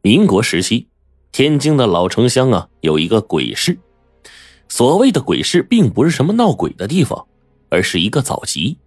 [0.00, 0.86] 民国时期，
[1.32, 3.76] 天津的老城乡啊，有一个鬼市。
[4.68, 7.26] 所谓的鬼市，并不是什么闹鬼的地方，
[7.68, 8.78] 而是一个早集。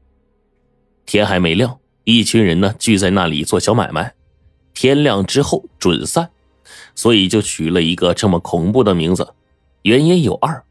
[1.06, 4.14] 天还没亮，一群人呢聚在那里做小买卖，
[4.74, 6.30] 天亮之后准散，
[6.96, 9.34] 所以就取了一个这么恐怖的名字。
[9.82, 10.64] 原因有二：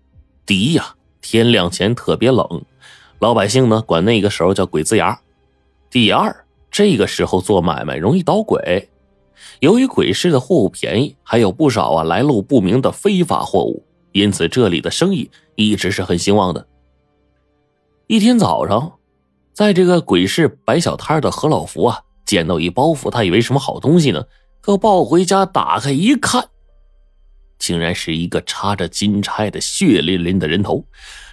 [0.47, 2.63] 第一呀，天亮前特别冷，
[3.19, 5.21] 老百姓呢管那个时候叫鬼子牙；
[5.91, 8.89] 第二，这个时候做买卖容易捣鬼。
[9.61, 16.67] 由于鬼市的货物便宜，还有不少啊来路不明的非法货物，因此这里的生意一直是很兴旺的。
[18.07, 18.93] 一天早上，
[19.53, 24.25] 在这个鬼市摆小摊的何老福啊，捡到一包袱，他以为什么好东西呢？
[24.61, 26.49] 可抱回家打开一看，
[27.59, 30.85] 竟然是一个插着金钗的血淋淋的人头。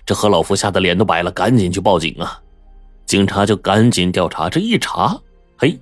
[0.05, 2.41] 这何老福吓得脸都白了，赶紧去报警啊！
[3.05, 5.19] 警察就赶紧调查，这一查，
[5.57, 5.79] 嘿，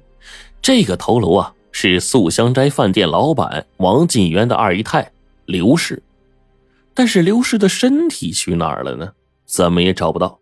[0.61, 1.53] 这个头颅啊！
[1.77, 5.11] 是素香斋饭店老板王进元的二姨太
[5.43, 6.01] 刘氏，
[6.93, 9.11] 但是刘氏的身体去哪儿了呢？
[9.45, 10.39] 怎么也找不到。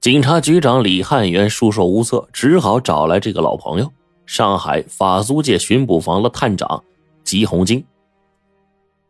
[0.00, 3.92] 警察局长李汉元束手无策，只好找来这个老朋友——
[4.24, 6.84] 上海法租界巡捕房的探长
[7.24, 7.84] 吉红金。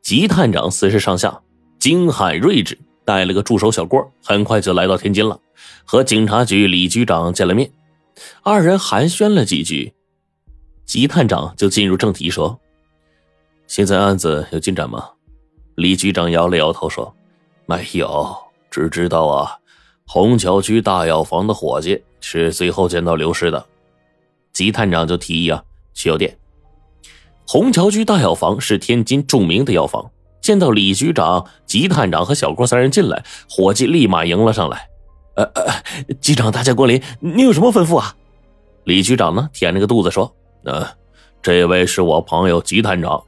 [0.01, 1.43] 吉探长四十上下，
[1.79, 5.39] 精悍睿智，带了个助手小郭，很快就来到天津了，
[5.85, 7.71] 和警察局李局长见了面。
[8.43, 9.93] 二人寒暄了几句。
[10.87, 12.57] 吉探长就进入正题说
[13.67, 15.11] ：“现在案子有进展吗？”
[15.75, 17.13] 李局长摇了摇头说
[17.67, 18.35] ：“没有，
[18.71, 19.59] 只知道啊，
[20.07, 23.67] 虹桥区大药房的伙计是最后见到刘氏的。”
[24.55, 25.63] 吉探长就提议啊，
[25.93, 26.39] 去药店。
[27.49, 30.11] 虹桥区大药房是天津著名的药房。
[30.41, 34.89] 见到李局长、吉探长和小郭三人进来，伙计立马迎了上来
[35.35, 38.15] ：“呃呃，局长大驾光临，您有什么吩咐啊？”
[38.85, 40.33] 李局长呢，舔着个肚子说。
[40.67, 40.85] 嗯，
[41.41, 43.23] 这位是我朋友吉探长，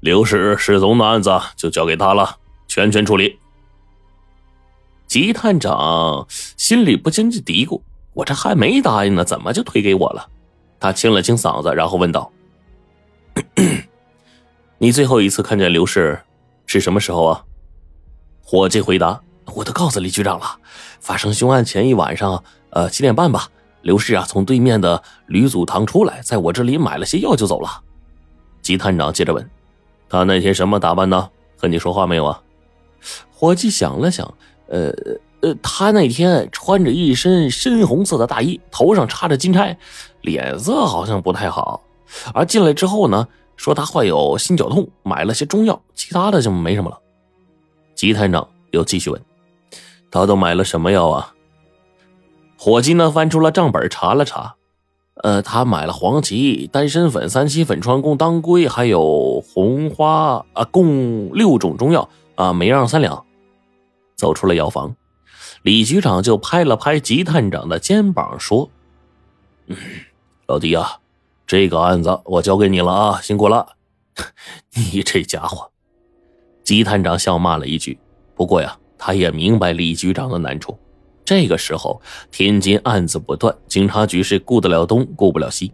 [0.00, 3.38] 刘氏失踪的案子就交给他了，全权处理。
[5.06, 7.80] 吉探长心里不禁就嘀咕
[8.14, 10.28] ：“我这还没答应呢，怎么就推给我了？”
[10.80, 12.32] 他清了清嗓子，然后问道
[14.78, 16.20] ：“你最后一次看见刘氏
[16.66, 17.44] 是什么时候啊？”
[18.42, 19.20] 伙计回答
[19.54, 20.58] ：“我都告诉李局长了，
[21.00, 23.48] 发生凶案前一晚上，呃，七点半吧。”
[23.86, 27.70] 刘氏啊，从对面的吕祖堂出来，在我这里买了些药就走了。
[28.60, 29.48] 吉探长接着问
[30.10, 31.30] ：“他那天什么打扮呢？
[31.56, 32.42] 和你说话没有啊？”
[33.30, 34.26] 伙计想了想，
[34.66, 34.90] 呃
[35.40, 39.78] 呃，他那天穿着一身深红色的大衣，头上插着金钗，
[40.22, 41.80] 脸色好像不太好。
[42.34, 46.98] 而进来之后呢，说他患有心绞痛，买了些中药，其他的就没什么了。
[47.94, 49.22] 吉探长又继续问
[50.10, 51.32] ：“他都买了什么药啊？”
[52.58, 54.56] 伙计呢，翻出了账本查了查，
[55.22, 63.24] 呃，他买了黄芪、丹参粉、三七粉、川芎、当归，还有红花啊，共六种中药啊，每样三两。
[64.16, 64.96] 走出了药房，
[65.60, 68.70] 李局长就拍了拍吉探长的肩膀，说
[69.68, 69.76] ：“嗯，
[70.46, 71.00] 老弟啊，
[71.46, 73.76] 这个案子我交给你了啊，辛苦了。
[74.74, 75.70] ”你这家伙，
[76.64, 77.98] 吉探长笑骂了一句，
[78.34, 80.78] 不过呀，他也明白李局长的难处。
[81.26, 82.00] 这个时候，
[82.30, 85.72] 天津案子不断，警察局是顾得了东，顾不了西。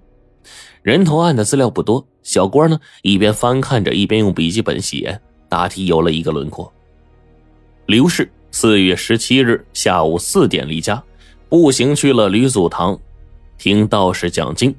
[0.83, 6.73] 人头案的资料不多，小郭呢一边翻看着，一边用笔记本写，大体有了一个轮廓。
[7.87, 11.01] 刘氏四月十七日下午四点离家，
[11.51, 12.99] 步行去了吕祖堂，
[13.59, 14.75] 听道士讲经，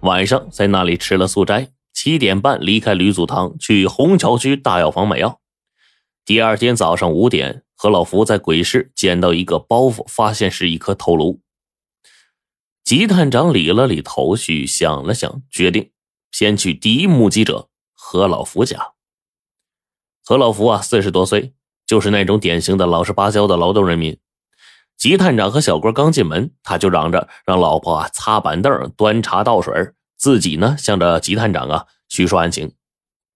[0.00, 1.66] 晚上在那里吃了素斋。
[1.94, 5.40] 七点半离开吕祖堂，去虹桥区大药房买药。
[6.24, 7.62] 第二天早上五点。
[7.82, 11.40] 何老福在鬼市捡到一个包袱，发现是一颗头颅。
[12.84, 15.90] 吉探长理了理头绪，想了想，决定
[16.30, 18.92] 先去第一目击者何老福家。
[20.22, 21.54] 何老福啊，四十多岁，
[21.86, 24.18] 就是那种典型的老实巴交的劳动人民。
[24.98, 29.72] 吉探长和小郭刚进门，他就嚷着让老婆啊擦板凳、端茶倒水，
[30.18, 32.74] 自己呢向着吉探长啊叙述案情。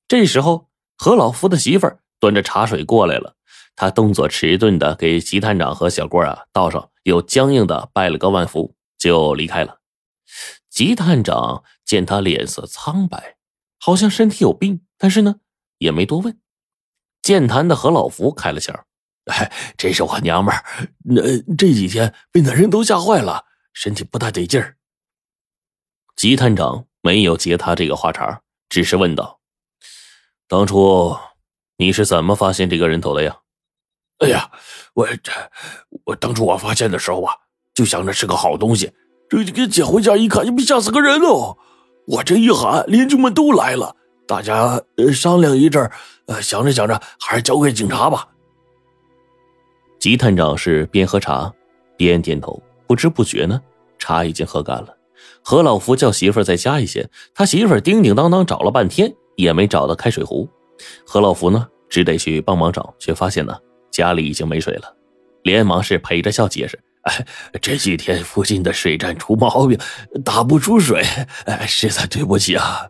[0.07, 0.69] 这时候，
[0.99, 3.34] 何老福的媳妇儿端着茶水过来了。
[3.77, 9.81] 他动作迟钝的给吉探长和小郭啊倒上，又僵硬的拜了个万福，就离开了。
[10.71, 13.37] 吉探长见他脸色苍白，
[13.79, 15.37] 好像身体有病，但是呢
[15.79, 16.41] 也没多问。
[17.23, 18.85] 健谈的何老福开了腔
[19.31, 20.65] ：“哎，这是我娘们儿，
[21.05, 21.23] 那
[21.57, 24.77] 这几天被那人都吓坏了，身体不大得劲儿。”
[26.17, 29.41] 吉探长没有接他这个话茬，只是问道
[30.49, 31.17] ：“当初
[31.77, 33.39] 你是怎么发现这个人头的呀？”
[34.19, 34.51] 哎呀，
[34.95, 35.33] 我这
[36.05, 37.35] 我当初我发现的时候啊，
[37.75, 38.93] 就想着是个好东西，
[39.29, 41.59] 这给捡回家一看，就被吓死个人喽！
[42.07, 43.97] 我这一喊，邻居们都来了，
[44.27, 44.81] 大家
[45.13, 45.91] 商量一阵
[46.27, 48.29] 呃，想着想着，还是交给警察吧。
[49.99, 51.53] 吉探长是边喝茶
[51.97, 53.61] 边点头，不知不觉呢，
[53.99, 54.97] 茶已经喝干了。
[55.43, 60.49] 何老福叫媳妇儿再加一些，他媳妇儿叮叮当当找了半天也没找到开水壶，
[61.07, 63.57] 何老福呢只得去帮忙找，却发现呢
[63.95, 64.97] 家里已经没水了，
[65.45, 66.77] 连忙是陪着笑解释
[67.07, 67.25] ：“哎，
[67.63, 69.79] 这几天附近的水站出毛病，
[70.25, 71.01] 打不出水，
[71.47, 72.89] 哎，实在对不起啊。”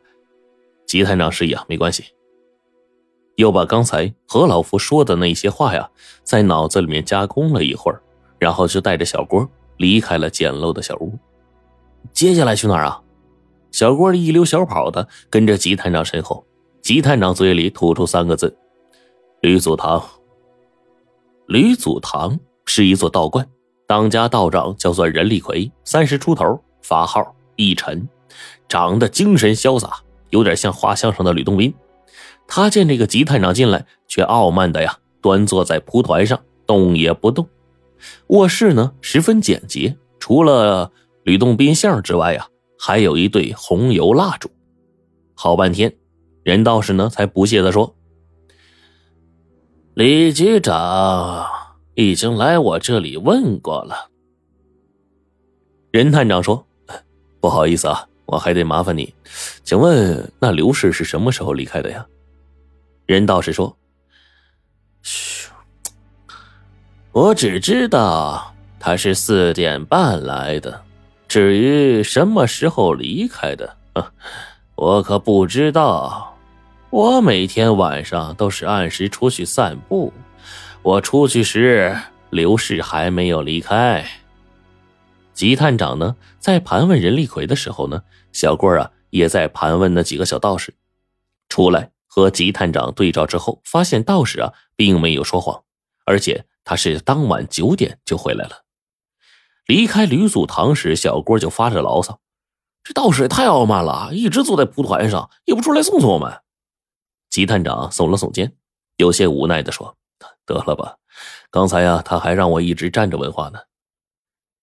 [0.88, 2.04] 吉探长示意啊，没关系。
[3.36, 5.90] 又把刚才何老福说的那些话呀，
[6.22, 8.00] 在脑子里面加工了一会儿，
[8.38, 9.46] 然后就带着小郭
[9.76, 11.12] 离开了简陋的小屋。
[12.14, 13.02] 接下来去哪儿啊？
[13.72, 16.46] 小郭一溜小跑的跟着吉探长身后。
[16.80, 18.56] 吉探长嘴里吐出三个字
[19.42, 20.02] ：“吕祖堂。”
[21.46, 23.46] 吕祖堂是一座道观，
[23.87, 28.08] 当家道长叫做任立奎，三十出头，法号一尘，
[28.69, 29.99] 长得精神潇洒，
[30.31, 31.73] 有点像画像上的吕洞宾。
[32.46, 37.49] 他见这个吉探长进来，却傲慢的呀，端坐在蒲团上，动也不动。
[38.29, 40.91] 卧室呢，十分简洁，除了。
[41.26, 42.49] 吕洞宾像之外呀，
[42.79, 44.50] 还有一对红油蜡烛。
[45.35, 45.96] 好半天，
[46.43, 47.94] 任道士呢才不屑的说
[49.94, 51.46] ：“李局长
[51.94, 54.11] 已经来我这里问过了。”
[55.93, 56.67] 任探长说
[57.41, 59.14] ：“不好意思啊，我还得麻烦你，
[59.62, 62.05] 请问那刘氏是什么时候离开的呀？”
[63.06, 63.76] 任道士说
[65.02, 65.49] ：“嘘，
[67.12, 70.82] 我只知道他是四点半来的。”
[71.29, 73.76] 至于什么时候离开的，
[74.75, 76.33] 我可不知道。
[76.94, 80.12] 我每天晚上都是按时出去散步，
[80.81, 81.99] 我出去时
[82.31, 84.06] 刘氏还没有离开。
[85.32, 88.00] 吉探长呢，在盘问任立奎的时候呢，
[88.32, 90.73] 小郭啊也在盘问那几个小道士。
[91.49, 95.64] 出来和吉探长对照之后，发现道士啊并没有说谎，
[96.06, 98.62] 而且他是当晚九点就回来了。
[99.67, 102.20] 离开吕祖堂时，小郭就发着牢骚
[102.85, 106.32] ：“这道士也太傲慢了，一直坐在蒲团上，也不出来送送我们。”
[107.34, 108.56] 吉探长耸了耸肩，
[108.94, 109.98] 有些无奈的说
[110.46, 110.98] ：“得了吧，
[111.50, 113.62] 刚才呀，他还让我一直站着问话呢。”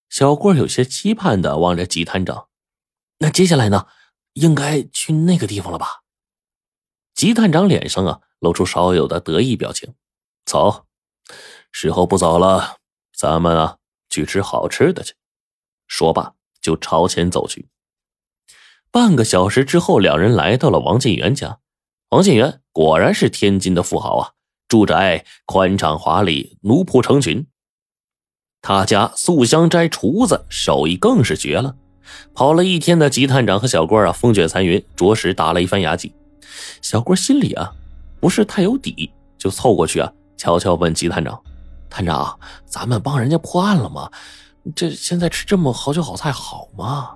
[0.07, 2.47] 小郭有些期盼的望着吉探长
[3.19, 3.87] ：“那接下来呢？
[4.35, 6.03] 应该去那个地方了吧？”
[7.13, 9.93] 吉探长脸上啊露出少有的得意表情
[10.47, 10.85] ：“走，
[11.73, 12.77] 时候不早了，
[13.13, 13.79] 咱们啊。”
[14.09, 15.15] 去吃好吃的去，
[15.87, 17.67] 说罢就朝前走去。
[18.91, 21.59] 半个小时之后，两人来到了王建元家。
[22.09, 24.31] 王建元果然是天津的富豪啊，
[24.67, 27.45] 住宅宽敞华丽，奴仆成群。
[28.61, 31.75] 他家素香斋厨子手艺更是绝了。
[32.33, 36.13] 跑了一天的吉探长和小郭啊，风卷残云，着实打了一番牙祭。
[36.81, 37.73] 小郭心里啊
[38.19, 41.41] 不是太有底，就凑过去啊，悄悄问吉探长。
[41.89, 44.09] 探长，咱们帮人家破案了吗？
[44.75, 47.11] 这现在吃这么好酒好菜好吗？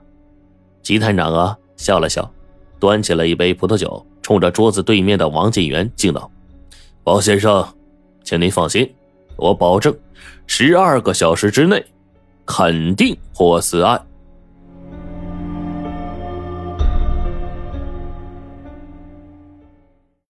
[0.81, 2.29] 吉探长啊，笑了笑，
[2.79, 6.31] 端起了一杯葡萄酒，冲着桌子对面的王进元敬道
[7.05, 7.63] ：“王先生，
[8.23, 8.91] 请您放心，
[9.35, 9.95] 我保证，
[10.47, 11.85] 十二个小时之内，
[12.43, 14.03] 肯定破此案。”